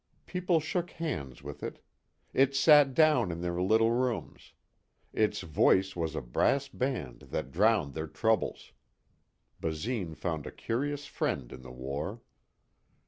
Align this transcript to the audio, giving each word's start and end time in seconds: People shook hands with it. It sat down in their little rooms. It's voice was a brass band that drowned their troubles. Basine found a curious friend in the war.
People 0.25 0.59
shook 0.59 0.89
hands 0.89 1.43
with 1.43 1.61
it. 1.61 1.77
It 2.33 2.55
sat 2.55 2.95
down 2.95 3.31
in 3.31 3.41
their 3.41 3.61
little 3.61 3.91
rooms. 3.91 4.53
It's 5.13 5.41
voice 5.41 5.95
was 5.95 6.15
a 6.15 6.21
brass 6.23 6.67
band 6.67 7.25
that 7.29 7.51
drowned 7.51 7.93
their 7.93 8.07
troubles. 8.07 8.71
Basine 9.59 10.15
found 10.15 10.47
a 10.47 10.51
curious 10.51 11.05
friend 11.05 11.51
in 11.53 11.61
the 11.61 11.69
war. 11.69 12.19